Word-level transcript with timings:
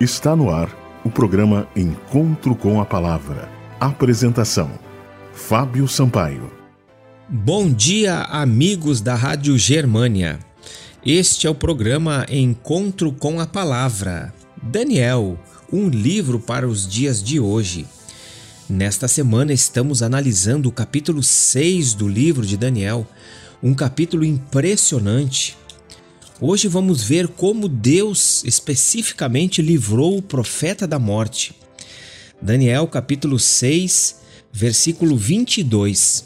Está 0.00 0.34
no 0.34 0.50
ar 0.50 0.76
o 1.04 1.10
programa 1.10 1.68
Encontro 1.76 2.56
com 2.56 2.80
a 2.80 2.84
Palavra. 2.84 3.48
Apresentação: 3.78 4.68
Fábio 5.32 5.86
Sampaio. 5.86 6.50
Bom 7.28 7.72
dia, 7.72 8.22
amigos 8.22 9.00
da 9.00 9.14
Rádio 9.14 9.56
Germânia. 9.56 10.40
Este 11.06 11.46
é 11.46 11.50
o 11.50 11.54
programa 11.54 12.26
Encontro 12.28 13.12
com 13.12 13.38
a 13.38 13.46
Palavra. 13.46 14.34
Daniel, 14.60 15.38
um 15.72 15.88
livro 15.88 16.40
para 16.40 16.66
os 16.66 16.88
dias 16.88 17.22
de 17.22 17.38
hoje. 17.38 17.86
Nesta 18.68 19.06
semana 19.06 19.52
estamos 19.52 20.02
analisando 20.02 20.68
o 20.68 20.72
capítulo 20.72 21.22
6 21.22 21.94
do 21.94 22.08
livro 22.08 22.44
de 22.44 22.56
Daniel, 22.56 23.06
um 23.62 23.72
capítulo 23.72 24.24
impressionante. 24.24 25.56
Hoje 26.40 26.66
vamos 26.66 27.04
ver 27.04 27.28
como 27.28 27.68
Deus 27.68 28.42
especificamente 28.44 29.62
livrou 29.62 30.18
o 30.18 30.22
profeta 30.22 30.84
da 30.84 30.98
morte. 30.98 31.54
Daniel 32.42 32.88
capítulo 32.88 33.38
6, 33.38 34.16
versículo 34.52 35.16
22. 35.16 36.24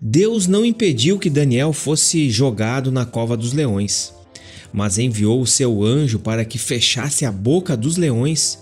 Deus 0.00 0.48
não 0.48 0.64
impediu 0.64 1.16
que 1.16 1.30
Daniel 1.30 1.72
fosse 1.72 2.28
jogado 2.28 2.90
na 2.90 3.06
cova 3.06 3.36
dos 3.36 3.52
leões, 3.52 4.12
mas 4.72 4.98
enviou 4.98 5.40
o 5.40 5.46
seu 5.46 5.84
anjo 5.84 6.18
para 6.18 6.44
que 6.44 6.58
fechasse 6.58 7.24
a 7.24 7.30
boca 7.30 7.76
dos 7.76 7.96
leões 7.96 8.58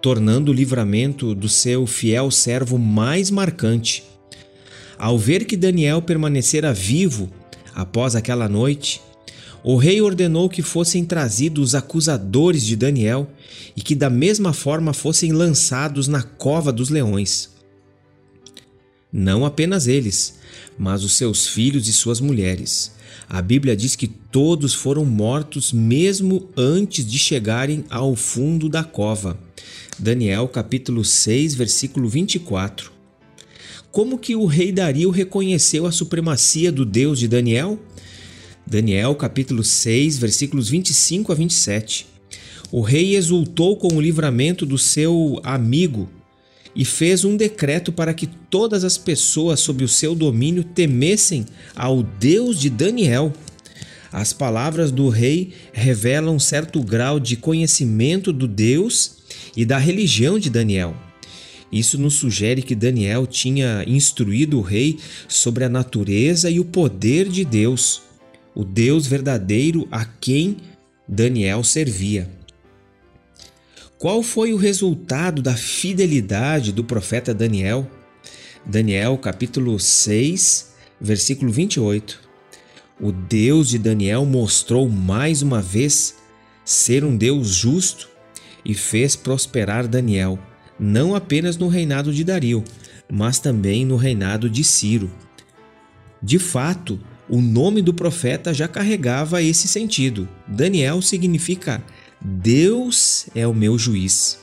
tornando 0.00 0.50
o 0.50 0.54
livramento 0.54 1.34
do 1.34 1.48
seu 1.48 1.86
fiel 1.86 2.30
servo 2.30 2.78
mais 2.78 3.30
marcante. 3.30 4.04
Ao 4.98 5.18
ver 5.18 5.44
que 5.44 5.56
Daniel 5.56 6.00
permanecera 6.02 6.74
vivo 6.74 7.30
após 7.74 8.14
aquela 8.14 8.46
noite, 8.46 9.00
o 9.64 9.76
rei 9.76 10.02
ordenou 10.02 10.50
que 10.50 10.60
fossem 10.60 11.06
trazidos 11.06 11.68
os 11.68 11.74
acusadores 11.74 12.62
de 12.66 12.76
Daniel 12.76 13.30
e 13.74 13.80
que 13.80 13.94
da 13.94 14.10
mesma 14.10 14.52
forma 14.52 14.92
fossem 14.92 15.32
lançados 15.32 16.06
na 16.06 16.22
cova 16.22 16.70
dos 16.70 16.90
leões. 16.90 17.48
Não 19.10 19.46
apenas 19.46 19.86
eles, 19.86 20.34
mas 20.76 21.02
os 21.02 21.14
seus 21.14 21.48
filhos 21.48 21.88
e 21.88 21.94
suas 21.94 22.20
mulheres. 22.20 22.92
A 23.26 23.40
Bíblia 23.40 23.74
diz 23.74 23.96
que 23.96 24.06
todos 24.06 24.74
foram 24.74 25.04
mortos 25.06 25.72
mesmo 25.72 26.50
antes 26.54 27.06
de 27.06 27.18
chegarem 27.18 27.86
ao 27.88 28.14
fundo 28.14 28.68
da 28.68 28.84
cova. 28.84 29.38
Daniel 29.98 30.46
capítulo 30.46 31.02
6, 31.02 31.54
versículo 31.54 32.06
24. 32.06 32.92
Como 33.90 34.18
que 34.18 34.36
o 34.36 34.44
rei 34.44 34.72
Dario 34.72 35.08
reconheceu 35.08 35.86
a 35.86 35.92
supremacia 35.92 36.70
do 36.70 36.84
Deus 36.84 37.18
de 37.18 37.28
Daniel? 37.28 37.78
Daniel 38.66 39.14
capítulo 39.14 39.62
6, 39.62 40.16
versículos 40.18 40.70
25 40.70 41.30
a 41.30 41.34
27. 41.34 42.06
O 42.72 42.80
rei 42.80 43.14
exultou 43.14 43.76
com 43.76 43.88
o 43.88 44.00
livramento 44.00 44.64
do 44.64 44.78
seu 44.78 45.38
amigo 45.44 46.08
e 46.74 46.84
fez 46.84 47.24
um 47.24 47.36
decreto 47.36 47.92
para 47.92 48.14
que 48.14 48.26
todas 48.26 48.82
as 48.82 48.96
pessoas 48.96 49.60
sob 49.60 49.84
o 49.84 49.88
seu 49.88 50.14
domínio 50.14 50.64
temessem 50.64 51.44
ao 51.76 52.02
Deus 52.02 52.58
de 52.58 52.70
Daniel. 52.70 53.32
As 54.10 54.32
palavras 54.32 54.90
do 54.90 55.08
rei 55.08 55.52
revelam 55.72 56.38
certo 56.38 56.82
grau 56.82 57.20
de 57.20 57.36
conhecimento 57.36 58.32
do 58.32 58.48
Deus 58.48 59.18
e 59.54 59.64
da 59.64 59.76
religião 59.76 60.38
de 60.38 60.48
Daniel. 60.48 60.96
Isso 61.70 61.98
nos 61.98 62.14
sugere 62.14 62.62
que 62.62 62.74
Daniel 62.74 63.26
tinha 63.26 63.84
instruído 63.86 64.58
o 64.58 64.62
rei 64.62 64.98
sobre 65.28 65.64
a 65.64 65.68
natureza 65.68 66.48
e 66.48 66.60
o 66.60 66.64
poder 66.64 67.28
de 67.28 67.44
Deus, 67.44 68.03
o 68.54 68.64
Deus 68.64 69.06
verdadeiro 69.06 69.88
a 69.90 70.04
quem 70.04 70.58
Daniel 71.08 71.64
servia. 71.64 72.30
Qual 73.98 74.22
foi 74.22 74.52
o 74.52 74.56
resultado 74.56 75.42
da 75.42 75.54
fidelidade 75.54 76.72
do 76.72 76.84
profeta 76.84 77.34
Daniel? 77.34 77.90
Daniel, 78.64 79.16
capítulo 79.18 79.78
6, 79.78 80.74
versículo 81.00 81.50
28. 81.50 82.20
O 83.00 83.10
Deus 83.10 83.68
de 83.68 83.78
Daniel 83.78 84.24
mostrou 84.24 84.88
mais 84.88 85.42
uma 85.42 85.60
vez 85.60 86.16
ser 86.64 87.04
um 87.04 87.16
Deus 87.16 87.48
justo 87.48 88.08
e 88.64 88.72
fez 88.74 89.16
prosperar 89.16 89.86
Daniel, 89.86 90.38
não 90.78 91.14
apenas 91.14 91.56
no 91.56 91.68
reinado 91.68 92.12
de 92.12 92.24
Dario, 92.24 92.64
mas 93.10 93.38
também 93.38 93.84
no 93.84 93.96
reinado 93.96 94.48
de 94.48 94.64
Ciro. 94.64 95.10
De 96.22 96.38
fato, 96.38 96.98
o 97.28 97.40
nome 97.40 97.80
do 97.80 97.94
profeta 97.94 98.52
já 98.52 98.68
carregava 98.68 99.42
esse 99.42 99.66
sentido. 99.66 100.28
Daniel 100.46 101.00
significa 101.00 101.82
Deus 102.20 103.26
é 103.34 103.46
o 103.46 103.54
meu 103.54 103.78
juiz. 103.78 104.38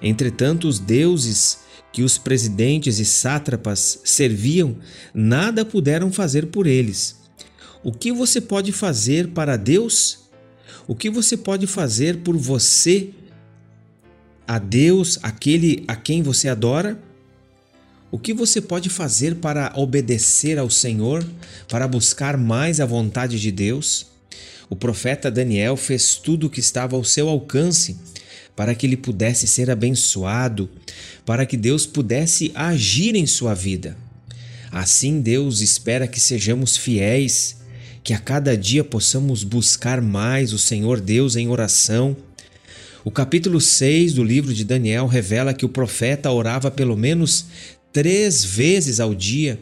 Entretanto, 0.00 0.68
os 0.68 0.78
deuses 0.78 1.58
que 1.92 2.02
os 2.02 2.18
presidentes 2.18 2.98
e 2.98 3.04
sátrapas 3.04 4.00
serviam 4.04 4.76
nada 5.12 5.64
puderam 5.64 6.12
fazer 6.12 6.46
por 6.46 6.66
eles. 6.66 7.18
O 7.82 7.92
que 7.92 8.12
você 8.12 8.40
pode 8.40 8.72
fazer 8.72 9.28
para 9.28 9.56
Deus? 9.56 10.28
O 10.86 10.94
que 10.94 11.10
você 11.10 11.36
pode 11.36 11.66
fazer 11.66 12.18
por 12.18 12.36
você 12.36 13.10
a 14.46 14.58
Deus, 14.58 15.18
aquele 15.22 15.84
a 15.86 15.94
quem 15.94 16.22
você 16.22 16.48
adora? 16.48 16.98
O 18.10 18.18
que 18.18 18.32
você 18.32 18.60
pode 18.60 18.88
fazer 18.88 19.34
para 19.34 19.72
obedecer 19.76 20.58
ao 20.58 20.70
Senhor, 20.70 21.26
para 21.68 21.86
buscar 21.86 22.38
mais 22.38 22.80
a 22.80 22.86
vontade 22.86 23.38
de 23.38 23.52
Deus? 23.52 24.06
O 24.70 24.74
profeta 24.74 25.30
Daniel 25.30 25.76
fez 25.76 26.14
tudo 26.14 26.46
o 26.46 26.50
que 26.50 26.60
estava 26.60 26.96
ao 26.96 27.04
seu 27.04 27.28
alcance 27.28 27.98
para 28.56 28.74
que 28.74 28.86
ele 28.86 28.96
pudesse 28.96 29.46
ser 29.46 29.70
abençoado, 29.70 30.70
para 31.24 31.44
que 31.44 31.56
Deus 31.56 31.84
pudesse 31.86 32.50
agir 32.54 33.14
em 33.14 33.26
sua 33.26 33.54
vida. 33.54 33.96
Assim, 34.72 35.20
Deus 35.20 35.60
espera 35.60 36.08
que 36.08 36.18
sejamos 36.18 36.76
fiéis, 36.76 37.58
que 38.02 38.14
a 38.14 38.18
cada 38.18 38.56
dia 38.56 38.82
possamos 38.82 39.44
buscar 39.44 40.00
mais 40.00 40.54
o 40.54 40.58
Senhor 40.58 40.98
Deus 40.98 41.36
em 41.36 41.48
oração 41.48 42.16
o 43.08 43.10
capítulo 43.10 43.58
6 43.58 44.12
do 44.12 44.22
livro 44.22 44.52
de 44.52 44.64
Daniel 44.64 45.06
revela 45.06 45.54
que 45.54 45.64
o 45.64 45.68
profeta 45.68 46.30
orava 46.30 46.70
pelo 46.70 46.94
menos 46.94 47.46
três 47.92 48.44
vezes 48.44 49.00
ao 49.00 49.14
dia. 49.14 49.58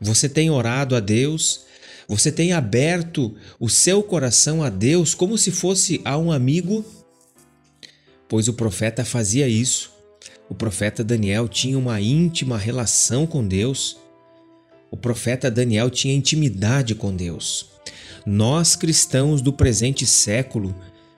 Você 0.00 0.28
tem 0.28 0.50
orado 0.50 0.94
a 0.94 1.00
Deus? 1.00 1.64
Você 2.08 2.30
tem 2.30 2.52
aberto 2.52 3.34
o 3.58 3.68
seu 3.68 4.02
coração 4.02 4.62
a 4.62 4.68
Deus 4.68 5.14
como 5.14 5.36
se 5.36 5.50
fosse 5.50 6.00
a 6.04 6.16
um 6.16 6.30
amigo? 6.30 6.84
Pois 8.28 8.48
o 8.48 8.54
profeta 8.54 9.04
fazia 9.04 9.48
isso. 9.48 9.90
O 10.48 10.54
profeta 10.54 11.02
Daniel 11.02 11.48
tinha 11.48 11.78
uma 11.78 12.00
íntima 12.00 12.56
relação 12.56 13.26
com 13.26 13.46
Deus. 13.46 13.96
O 14.90 14.96
profeta 14.96 15.50
Daniel 15.50 15.90
tinha 15.90 16.14
intimidade 16.14 16.94
com 16.94 17.14
Deus. 17.14 17.70
Nós 18.24 18.76
cristãos 18.76 19.42
do 19.42 19.52
presente 19.52 20.06
século 20.06 20.74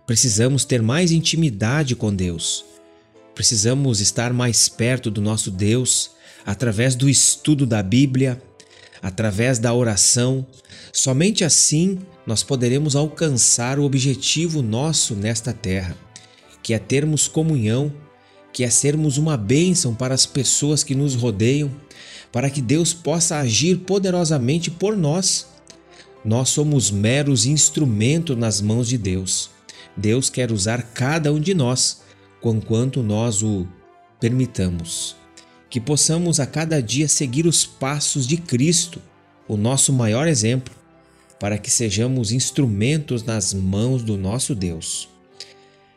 Precisamos 0.09 0.65
ter 0.65 0.81
mais 0.81 1.13
intimidade 1.13 1.95
com 1.95 2.15
Deus. 2.15 2.65
Precisamos 3.35 4.01
estar 4.01 4.33
mais 4.33 4.67
perto 4.67 5.11
do 5.11 5.21
nosso 5.21 5.51
Deus 5.51 6.13
através 6.49 6.95
do 6.95 7.11
estudo 7.11 7.67
da 7.67 7.83
Bíblia, 7.83 8.43
através 9.03 9.59
da 9.59 9.75
oração. 9.75 10.47
Somente 10.91 11.45
assim 11.45 11.99
nós 12.27 12.43
poderemos 12.43 12.97
alcançar 12.97 13.79
o 13.79 13.85
objetivo 13.85 14.63
nosso 14.63 15.15
nesta 15.15 15.53
terra, 15.53 15.95
que 16.63 16.73
é 16.73 16.79
termos 16.79 17.29
comunhão, 17.29 17.93
que 18.51 18.65
é 18.65 18.71
sermos 18.71 19.19
uma 19.19 19.37
bênção 19.37 19.95
para 19.95 20.15
as 20.15 20.25
pessoas 20.25 20.83
que 20.83 20.95
nos 20.95 21.15
rodeiam, 21.15 21.71
para 22.33 22.49
que 22.49 22.63
Deus 22.63 22.95
possa 22.95 23.37
agir 23.37 23.81
poderosamente 23.81 24.71
por 24.71 24.97
nós. 24.97 25.49
Nós 26.25 26.49
somos 26.49 26.91
meros 26.91 27.45
instrumentos 27.45 28.35
nas 28.39 28.63
mãos 28.63 28.89
de 28.89 28.97
Deus. 28.97 29.51
Deus 29.95 30.31
quer 30.31 30.51
usar 30.51 30.81
cada 30.95 31.31
um 31.31 31.41
de 31.41 31.53
nós, 31.53 32.01
quanto 32.67 33.03
nós 33.03 33.43
o 33.43 33.69
permitamos. 34.19 35.15
Que 35.71 35.81
possamos 35.81 36.41
a 36.41 36.47
cada 36.47 36.83
dia 36.83 37.09
seguir 37.09 37.47
os 37.47 37.67
passos 37.67 38.27
de 38.27 38.37
Cristo, 38.37 39.01
o 39.47 39.57
nosso 39.57 39.93
maior 39.93 40.27
exemplo, 40.27 40.75
para 41.39 41.59
que 41.59 41.71
sejamos 41.71 42.33
instrumentos 42.33 43.23
nas 43.23 43.55
mãos 43.55 44.03
do 44.03 44.17
nosso 44.17 44.55
Deus. 44.55 45.09